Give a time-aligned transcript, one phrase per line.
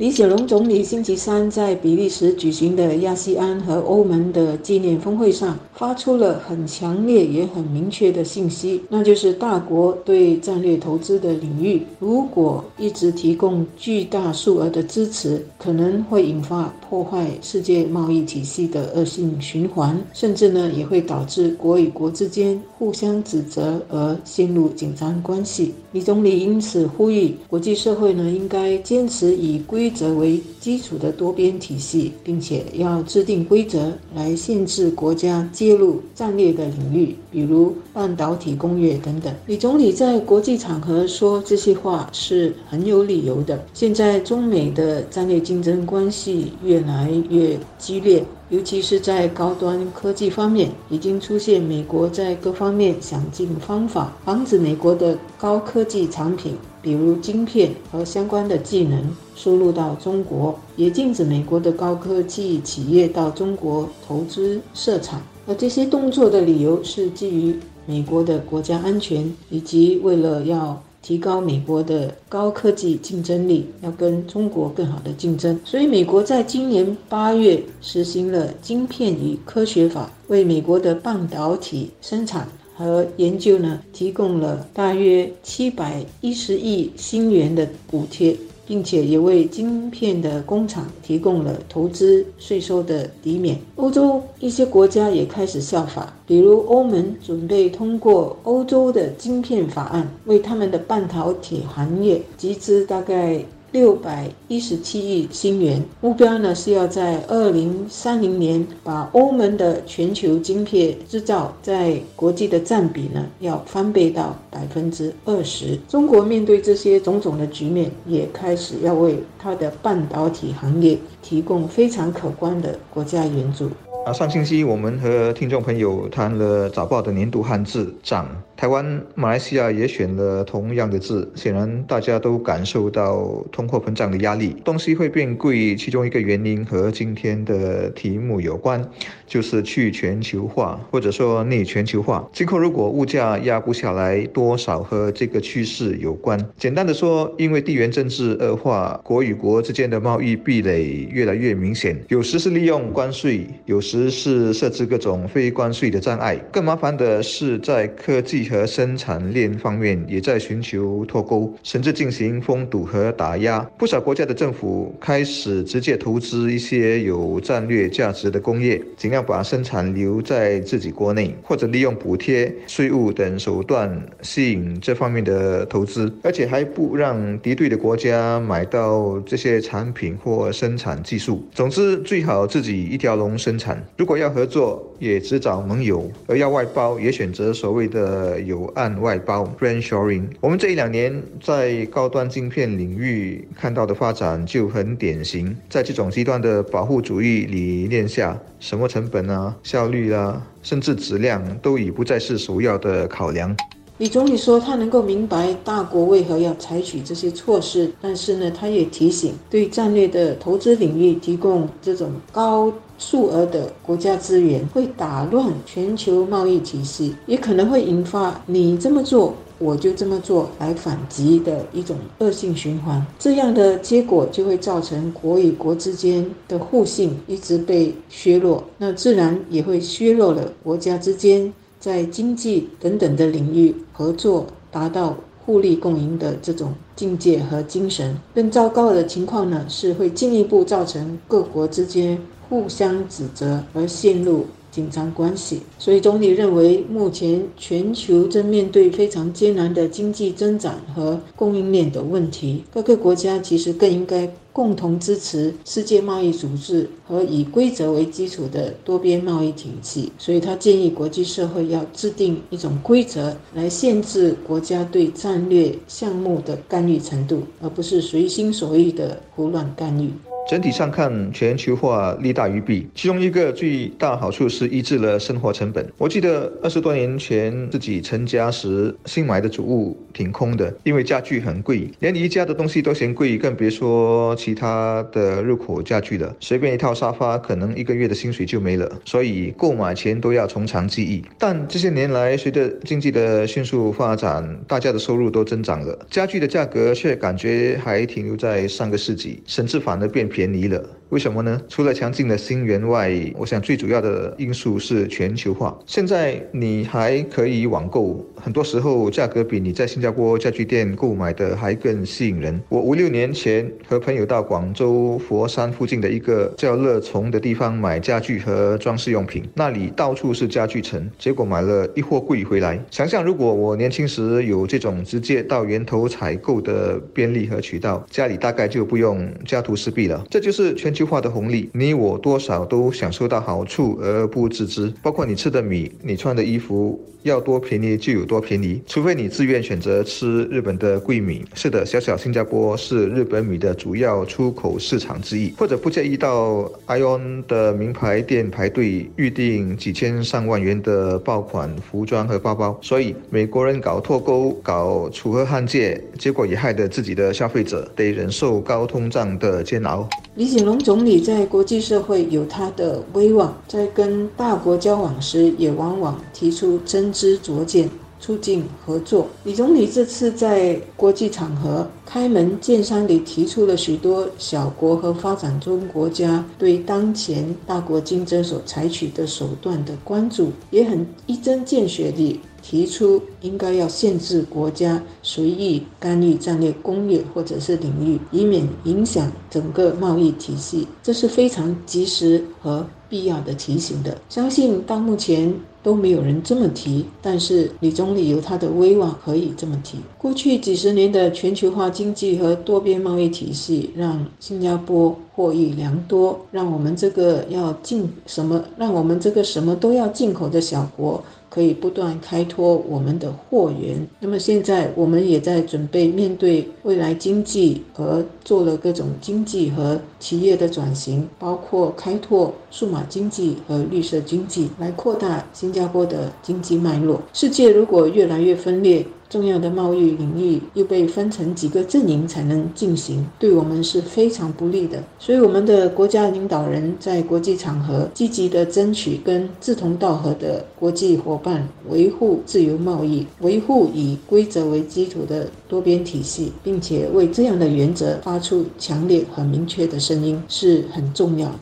[0.00, 25.74] 李显龙总理星期三在比利时举行的亚细安和欧盟的纪念峰会上，发出了很强烈也很明确的信息，那就是大国对战略投资的领域，如果一直提供巨大数额的支持，可能会引发破坏世界贸易体系的恶性循环，甚至呢也会导致国与国之间互相指责而陷入紧张关系。
[25.92, 39.34] 李总理因此呼吁国际社会呢，应该坚持以规则为基础的多边体系，并且要制定规则来限制国家介入战略的领域，比如半导体工业等等。
[39.46, 43.62] 李总理在国际场合说这些话是很有理由的。
[43.74, 48.24] 现在中美的战略竞争关系越来越激烈。
[48.50, 59.02] 尤其是在高端科技方面，已经出现美国在各方面想尽方法防止美国的高科技产品，比如晶片和相关的技能
[59.34, 65.20] 输入到中国，也禁止美国的高科技企业到中国投资设厂。
[65.46, 70.80] 而这些动作的理由是基于美国的国家安全，以及为了要。
[71.02, 75.58] 提高美国的高科技竞争力，要跟中国更好的竞争。
[75.64, 82.46] 所以，美国在今年八月实行了《晶片与科学法》，为美国的半导体生产
[82.80, 88.34] 和研究呢提供了大约七百一十亿新元的补贴。
[88.70, 93.58] 并且也为晶片的工厂提供了投资税收的抵免。
[93.74, 103.44] 欧洲一些国家也开始效法，比如欧盟准备通过欧洲的晶片法案，为他们的半导体行业集资大概。
[103.72, 115.78] 六百一十七亿新元，目标呢是要在二零三零年把欧盟的全球晶片制造在国际的占比呢要翻倍到百分之二十。
[115.88, 123.70] 中国面对这些种种的局面，也开始要为它的半导体行业提供非常可观的国家援助。
[124.12, 128.26] 上星期我们和听众朋友谈了早报的年度汉字涨。
[128.56, 135.74] 台湾、马来西亚也选了同样的字，显然大家都感受到通货膨胀的压力，东西会变贵。
[135.74, 138.86] 其中一个原因和今天的题目有关，
[139.26, 142.28] 就是去全球化或者说内全球化。
[142.34, 146.38] 今后如果物价压不下来，多少和这个趋势有关。
[146.58, 156.36] 简单的说，因为地缘政治恶化，国与国之间的贸易壁垒越来越明显，有时是利用关税，有时只是设置各种非关税的障碍。
[156.50, 158.40] 更麻烦的是在科技。
[158.50, 163.60] 和生产链方面也在寻求脱钩，甚至进行封堵和打压。
[163.78, 181.46] 不少国家的政府开始直接投资一些有战略价值的工业，尽量把生产留在自己国内，或者利用补贴、税务等手段吸引这方面的投资，而且还不让敌对的国家买到这些产品或生产技术。
[181.52, 183.79] 总之，最好自己一条龙生产。
[183.96, 188.40] 如果要合作，也只找盟友；而要外包，也选择所谓的。
[188.40, 195.56] 有案外包 （brand shoring），我们这一两年在高端晶片领域看到的发展就很典型。
[195.68, 203.54] 在这种极端的保护主义理念下，什么成本啊、效率啊，甚至质量都已不再是首要的考量。
[204.00, 223.06] 李总理说，他能够明白大国为何要采取这些措施，但是呢，他也提醒，对战略的投资领域提供这种高数额的国家资源，会打乱全球贸易体系，也可能会引发你这么做，我就这么做来反击的一种恶性循环。
[223.18, 231.52] 这样的结果就会造成国与国之间的互信一直被削弱，那自然也会削弱了国家之间。
[231.80, 238.16] 在经济等等的领域合作，达到互利共赢的这种境界和精神。
[238.32, 242.16] 更糟糕的情况呢，是会进一步造成各国之间
[242.48, 244.46] 互相指责而陷入。
[244.72, 252.62] 紧张关系，所以总理认为，目前全球正面对非常艰难的经济增长和供应链的问题。
[252.72, 260.12] 各个国家其实更应该共同支持世界贸易组织和以规则为基础的多边贸易体系。
[260.18, 270.10] 所以他建议国际社会要制定一种规则来限制国家对战略项目的干预程度，而不是随心所欲的胡乱干预。
[270.50, 272.84] 整体上看，全球化利大于弊。
[272.92, 275.88] 其中一个最大好处是抑制了生活成本。
[275.96, 286.34] 我记得二十多年前自己成家时，新买的主物挺空的，因为家具很贵，连宜家的东西都嫌贵，更别说其他的入口家具了。
[286.40, 288.90] 随便一套沙发，可能一个月的薪水就没了。
[289.04, 291.22] 所以购买前都要从长计议。
[291.38, 300.39] 但这些年来，随着经济的迅速发展，大家的收入都增长了，家具的价格却感觉还停留在上个世纪，甚至反而变便。
[300.40, 301.60] 便宜了，为什么呢？
[301.68, 305.76] 除了强劲的新源外，我想最主要的因素是全球化。
[305.84, 312.60] 现在你还可以网购，很多时候价格比你在新加坡家具店购买的还更吸引人。
[312.68, 322.80] 我五六年前和朋友到广州佛山附近的一个叫乐从的地方买家具和装饰用品，那里到处是家具城，结果买了一货柜回来。
[322.88, 330.24] 想象如果我年轻时有这种直接到源头采购的便利和渠道，家里大概就不用家徒四壁了。
[330.30, 334.92] 这就是全球计划的红利，你我多少都享受到好处而不自知。
[335.00, 341.42] 包括你吃的米，你穿的衣服，要多便宜就有多便宜，除非你自愿选择吃日本的贵米。
[341.54, 345.54] 是的，小小新加坡是日本米的主要出口市场之一。
[345.56, 352.78] 或者不介意到 ION 的名牌店排队预订几千上万元的爆款服装和包包。
[352.82, 360.06] 所以美国人搞脱钩、搞楚河汉界，结果也害得自己的消费者得忍受高通胀的煎熬。
[360.36, 367.88] 李显龙总理在国际社会有他的威望，在跟大国交往时，也往往提出真知灼见，
[368.18, 369.28] 促进合作。
[369.44, 382.40] 李总理这次在国际场合开门见山地提出了许多小国和发展中国家对当前大国竞争所采取的手段的关注，也很一针见血地。
[382.62, 394.16] 提出应该要限制国家随意干预战略工业或者是领域，以免影响整个贸易体系，这是非常及时和必要的提醒的。
[394.30, 395.52] 相信到目前
[395.82, 399.98] 都没有人这么提，但是李总理有他的威望可以这么提。
[400.16, 411.22] 过去几十年的全球化经济和多边贸易体系，让新加坡获益良多，让我们这个要进什么，让我们这个什么都要进口的小国。
[411.50, 414.06] 可以不断开拓我们的货源。
[414.20, 427.22] 那么现在我们也在准备面对未来经济和做了各种经济和企业的转型，包括开拓数码经济和绿色经济，来扩大新加坡的经济脉络。
[427.32, 429.06] 世界如果越来越分裂。
[429.30, 435.00] 重要的贸易领域又被分成几个阵营才能进行，对我们是非常不利的。
[435.20, 451.60] 所以，我们的国家领导人在国际场合积极的争取跟志同道合的国际伙伴维护自由贸易，维护以规则为基础的多边体系，并且为这样的原则发出强烈和明确的声音，是很重要的。